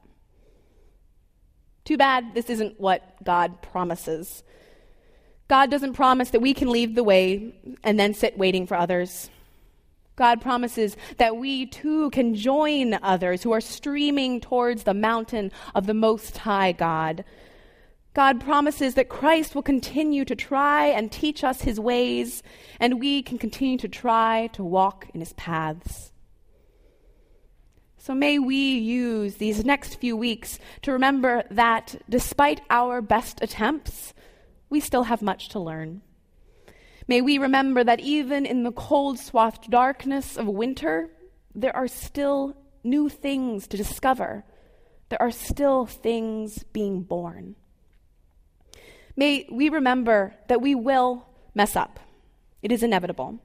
Too 1.93 1.99
bad 1.99 2.33
this 2.33 2.49
isn't 2.49 2.81
what 2.81 3.23
God 3.23 3.61
promises. 3.61 4.43
God 5.49 5.71
doesn't 5.71 5.93
promise 5.93 6.31
that 6.31 6.41
we 6.41 6.55
can 6.55 6.71
lead 6.71 6.95
the 6.95 7.05
way 7.05 7.55
and 7.85 8.01
then 8.01 8.15
sit 8.15 8.39
waiting 8.39 8.67
for 8.67 8.79
others. 8.79 9.29
God 10.17 10.41
promises 10.41 10.97
that 11.19 11.37
we 11.37 11.67
too 11.67 12.09
can 12.09 12.35
join 12.35 12.95
others 13.03 13.43
who 13.43 13.53
are 13.53 13.61
streaming 13.61 14.41
towards 14.41 14.85
the 14.85 14.95
mountain 14.95 15.53
of 15.75 15.87
the 15.87 15.93
Most 15.93 16.39
High 16.39 16.73
God. 16.73 17.27
God 18.15 18.41
promises 18.41 18.95
that 18.95 19.11
Christ 19.11 19.55
will 19.55 19.61
continue 19.61 20.25
to 20.25 20.35
try 20.35 20.87
and 20.87 21.13
teach 21.13 21.45
us 21.45 21.61
his 21.61 21.79
ways, 21.79 22.43
and 22.81 23.01
we 23.01 23.23
can 23.23 23.37
continue 23.37 23.77
to 23.77 23.89
try 23.89 24.49
to 24.55 24.65
walk 24.65 25.11
in 25.13 25.21
his 25.21 25.35
paths. 25.35 26.12
So 28.03 28.17
may 28.17 28.41
we 28.41 28.57
use 28.57 29.37
these 29.37 29.65
next 29.65 30.01
few 30.01 30.17
weeks 30.17 30.59
to 30.83 30.91
remember 30.91 31.45
that 31.53 32.03
despite 32.09 32.61
our 32.69 33.01
best 33.01 33.39
attempts, 33.41 34.13
we 34.69 34.81
still 34.81 35.05
have 35.05 35.23
much 35.23 35.51
to 35.51 35.61
learn. 35.61 36.03
May 37.07 37.21
we 37.21 37.39
remember 37.39 37.85
that 37.85 38.01
even 38.01 38.45
in 38.45 38.65
the 38.65 38.73
cold, 38.73 39.21
swathed 39.21 39.71
darkness 39.71 40.37
of 40.37 40.49
winter, 40.49 41.11
there 41.55 41.77
are 41.77 41.87
still 41.87 42.57
new 42.83 43.09
things 43.09 43.69
to 43.69 43.77
discover. 43.77 44.43
There 45.09 45.23
are 45.23 45.31
still 45.31 45.87
things 45.87 46.65
being 46.73 47.03
born. 47.03 47.55
May 49.15 49.47
we 49.49 49.69
remember 49.69 50.35
that 50.49 50.61
we 50.61 50.75
will 50.75 51.29
mess 51.55 51.77
up. 51.77 52.01
It 52.63 52.73
is 52.73 52.83
inevitable. 52.83 53.39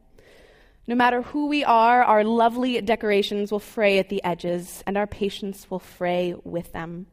No 0.88 0.96
matter 0.96 1.22
who 1.22 1.48
we 1.48 1.66
are, 1.66 2.02
our 2.02 2.24
lovely 2.24 2.80
decorations 2.80 3.52
will 3.52 3.60
fray 3.60 4.00
at 4.00 4.08
the 4.08 4.24
edges, 4.24 4.84
and 4.88 4.98
our 4.98 5.06
patience 5.06 5.70
will 5.70 5.80
fray 5.80 6.34
with 6.46 6.72
them. 6.72 7.08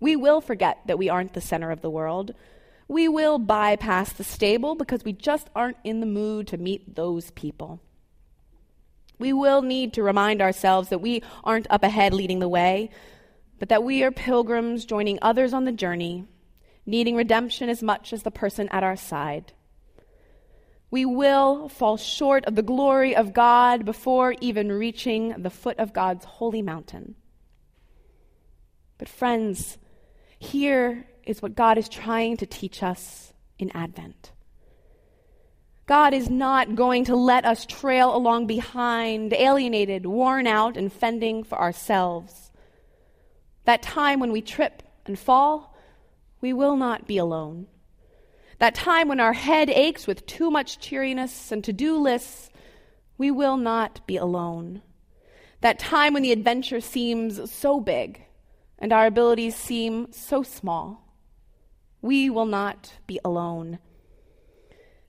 We 0.00 0.16
will 0.16 0.40
forget 0.40 0.78
that 0.86 0.98
we 0.98 1.10
aren't 1.10 1.34
the 1.34 1.42
center 1.42 1.70
of 1.70 1.82
the 1.82 1.90
world. 1.90 2.34
We 2.88 3.08
will 3.08 3.38
bypass 3.38 4.12
the 4.12 4.24
stable 4.24 4.74
because 4.74 5.04
we 5.04 5.12
just 5.12 5.50
aren't 5.54 5.76
in 5.84 6.00
the 6.00 6.06
mood 6.06 6.46
to 6.48 6.58
meet 6.58 6.96
those 6.96 7.30
people. 7.32 7.80
We 9.18 9.34
will 9.34 9.60
need 9.60 9.92
to 9.94 10.02
remind 10.02 10.40
ourselves 10.40 10.88
that 10.88 11.00
we 11.00 11.22
aren't 11.44 11.66
up 11.70 11.82
ahead 11.82 12.14
leading 12.14 12.38
the 12.38 12.48
way, 12.48 12.90
but 13.58 13.68
that 13.68 13.84
we 13.84 14.02
are 14.02 14.10
pilgrims 14.10 14.84
joining 14.84 15.18
others 15.20 15.52
on 15.52 15.64
the 15.64 15.72
journey, 15.72 16.24
needing 16.86 17.16
redemption 17.16 17.68
as 17.68 17.82
much 17.82 18.12
as 18.12 18.22
the 18.22 18.30
person 18.30 18.68
at 18.70 18.82
our 18.82 18.96
side. 18.96 19.52
We 20.94 21.04
will 21.04 21.68
fall 21.68 21.96
short 21.96 22.44
of 22.44 22.54
the 22.54 22.62
glory 22.62 23.16
of 23.16 23.32
God 23.32 23.84
before 23.84 24.36
even 24.40 24.70
reaching 24.70 25.34
the 25.42 25.50
foot 25.50 25.80
of 25.80 25.92
God's 25.92 26.24
holy 26.24 26.62
mountain. 26.62 27.16
But, 28.96 29.08
friends, 29.08 29.76
here 30.38 31.04
is 31.24 31.42
what 31.42 31.56
God 31.56 31.78
is 31.78 31.88
trying 31.88 32.36
to 32.36 32.46
teach 32.46 32.80
us 32.80 33.32
in 33.58 33.76
Advent. 33.76 34.30
God 35.86 36.14
is 36.14 36.30
not 36.30 36.76
going 36.76 37.06
to 37.06 37.16
let 37.16 37.44
us 37.44 37.66
trail 37.66 38.14
along 38.14 38.46
behind, 38.46 39.32
alienated, 39.32 40.06
worn 40.06 40.46
out, 40.46 40.76
and 40.76 40.92
fending 40.92 41.42
for 41.42 41.58
ourselves. 41.60 42.52
That 43.64 43.82
time 43.82 44.20
when 44.20 44.30
we 44.30 44.42
trip 44.42 44.84
and 45.06 45.18
fall, 45.18 45.76
we 46.40 46.52
will 46.52 46.76
not 46.76 47.08
be 47.08 47.18
alone. 47.18 47.66
That 48.64 48.74
time 48.74 49.08
when 49.08 49.20
our 49.20 49.34
head 49.34 49.68
aches 49.68 50.06
with 50.06 50.24
too 50.24 50.50
much 50.50 50.78
cheeriness 50.78 51.52
and 51.52 51.62
to 51.64 51.72
do 51.74 51.98
lists, 51.98 52.48
we 53.18 53.30
will 53.30 53.58
not 53.58 54.00
be 54.06 54.16
alone. 54.16 54.80
That 55.60 55.78
time 55.78 56.14
when 56.14 56.22
the 56.22 56.32
adventure 56.32 56.80
seems 56.80 57.52
so 57.52 57.78
big 57.78 58.24
and 58.78 58.90
our 58.90 59.04
abilities 59.04 59.54
seem 59.54 60.10
so 60.12 60.42
small, 60.42 61.14
we 62.00 62.30
will 62.30 62.46
not 62.46 62.94
be 63.06 63.20
alone. 63.22 63.80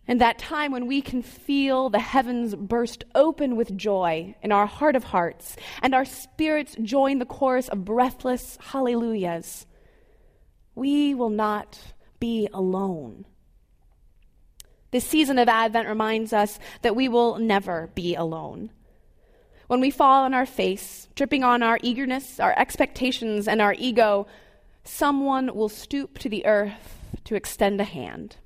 And 0.06 0.20
that 0.20 0.38
time 0.38 0.74
when 0.74 0.86
we 0.86 1.02
can 1.02 1.22
feel 1.22 1.90
the 1.90 2.00
heavens 2.00 2.56
burst 2.56 3.06
open 3.16 3.56
with 3.56 3.78
joy 3.78 4.36
in 4.42 4.52
our 4.52 4.66
heart 4.66 4.98
of 4.98 5.06
hearts, 5.06 5.56
and 5.82 5.96
our 5.96 6.04
spirits 6.04 6.76
join 6.82 7.20
the 7.20 7.26
chorus 7.26 7.70
of 7.70 7.86
breathless 7.86 8.58
hallelujahs, 8.60 9.66
we 10.76 11.16
will 11.16 11.30
not 11.30 11.80
be 12.20 12.50
alone. 12.54 13.24
This 14.96 15.06
season 15.06 15.38
of 15.40 15.50
Advent 15.50 15.90
reminds 15.90 16.32
us 16.32 16.58
that 16.82 16.96
we 16.96 17.10
will 17.10 17.38
never 17.38 17.90
be 17.96 18.16
alone. 18.16 18.70
When 19.68 19.82
we 19.82 19.92
fall 19.92 20.24
on 20.24 20.34
our 20.34 20.46
face, 20.46 21.10
tripping 21.18 21.44
on 21.44 21.62
our 21.62 21.78
eagerness, 21.84 22.40
our 22.40 22.58
expectations, 22.58 23.46
and 23.46 23.62
our 23.62 23.76
ego, 23.78 24.26
someone 24.86 25.54
will 25.54 25.68
stoop 25.68 26.18
to 26.20 26.30
the 26.30 26.46
earth 26.46 26.98
to 27.26 27.36
extend 27.36 27.82
a 27.82 27.84
hand. 27.84 28.38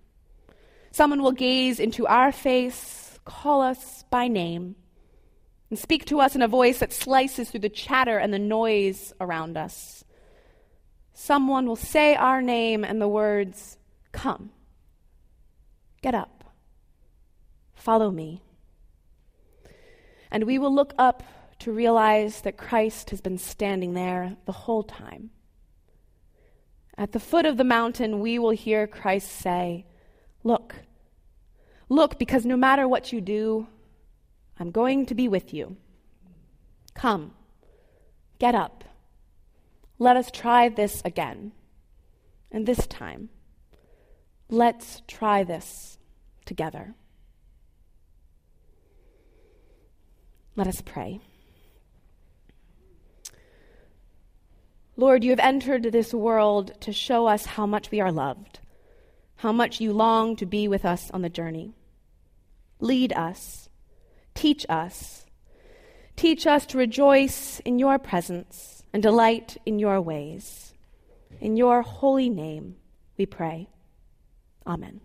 Someone 0.90 1.22
will 1.22 1.34
gaze 1.34 1.80
into 1.80 2.08
our 2.08 2.32
face, 2.32 3.20
call 3.26 3.62
us 3.62 4.04
by 4.10 4.28
name, 4.28 4.76
and 5.70 5.78
speak 5.78 6.06
to 6.06 6.20
us 6.20 6.34
in 6.34 6.42
a 6.42 6.48
voice 6.48 6.80
that 6.80 6.92
slices 6.92 7.52
through 7.52 7.60
the 7.60 7.70
chatter 7.70 8.18
and 8.18 8.34
the 8.34 8.40
noise 8.40 9.14
around 9.22 9.56
us. 9.56 10.04
Someone 11.14 11.68
will 11.68 11.76
say 11.76 12.16
our 12.16 12.42
name 12.42 12.84
and 12.84 13.00
the 13.00 13.08
words, 13.08 13.78
Come, 14.12 14.50
get 16.02 16.16
up, 16.16 16.39
follow 17.80 18.12
me. 18.12 18.42
And 20.32 20.44
we 20.44 20.60
will 20.60 20.74
look 20.74 20.94
up 20.98 21.24
to 21.60 21.72
realize 21.72 22.42
that 22.42 22.58
Christ 22.58 23.10
has 23.10 23.22
been 23.22 23.38
standing 23.38 23.94
there 23.94 24.38
the 24.46 24.52
whole 24.52 24.84
time. 24.84 25.32
At 26.98 27.12
the 27.14 27.20
foot 27.20 27.46
of 27.46 27.58
the 27.58 27.64
mountain, 27.64 28.20
we 28.20 28.38
will 28.40 28.52
hear 28.52 28.86
Christ 28.86 29.32
say, 29.32 29.86
Look, 30.44 30.76
look, 31.90 32.18
because 32.18 32.46
no 32.46 32.56
matter 32.56 32.88
what 32.88 33.12
you 33.12 33.22
do, 33.22 33.68
I'm 34.58 34.72
going 34.72 35.06
to 35.08 35.16
be 35.16 35.28
with 35.28 35.54
you. 35.54 35.78
Come, 36.94 37.34
get 38.40 38.56
up. 38.56 38.84
Let 39.98 40.16
us 40.16 40.32
try 40.32 40.70
this 40.70 41.02
again. 41.04 41.52
And 42.52 42.66
this 42.66 42.88
time, 42.88 43.30
let's 44.50 45.02
try 45.08 45.44
this 45.44 45.98
together. 46.46 46.96
Let 50.60 50.68
us 50.68 50.82
pray. 50.82 51.22
Lord, 54.98 55.24
you 55.24 55.30
have 55.30 55.40
entered 55.40 55.84
this 55.84 56.14
world 56.14 56.74
to 56.82 56.92
show 56.92 57.28
us 57.28 57.46
how 57.46 57.66
much 57.66 57.92
we 57.92 58.02
are 58.02 58.12
loved, 58.12 58.60
how 59.38 59.54
much 59.54 59.80
you 59.80 59.94
long 59.94 60.36
to 60.36 60.46
be 60.46 60.68
with 60.68 60.84
us 60.84 61.10
on 61.12 61.22
the 61.22 61.30
journey. 61.30 61.76
Lead 62.82 63.14
us, 63.14 63.70
teach 64.36 64.66
us. 64.68 65.26
Teach 66.18 66.46
us 66.46 66.66
to 66.66 66.78
rejoice 66.78 67.62
in 67.62 67.80
your 67.80 67.98
presence 67.98 68.84
and 68.92 69.02
delight 69.02 69.56
in 69.66 69.80
your 69.80 70.02
ways. 70.02 70.74
In 71.40 71.56
your 71.56 71.84
holy 71.84 72.30
name, 72.30 72.76
we 73.18 73.26
pray. 73.26 73.70
Amen. 74.68 75.00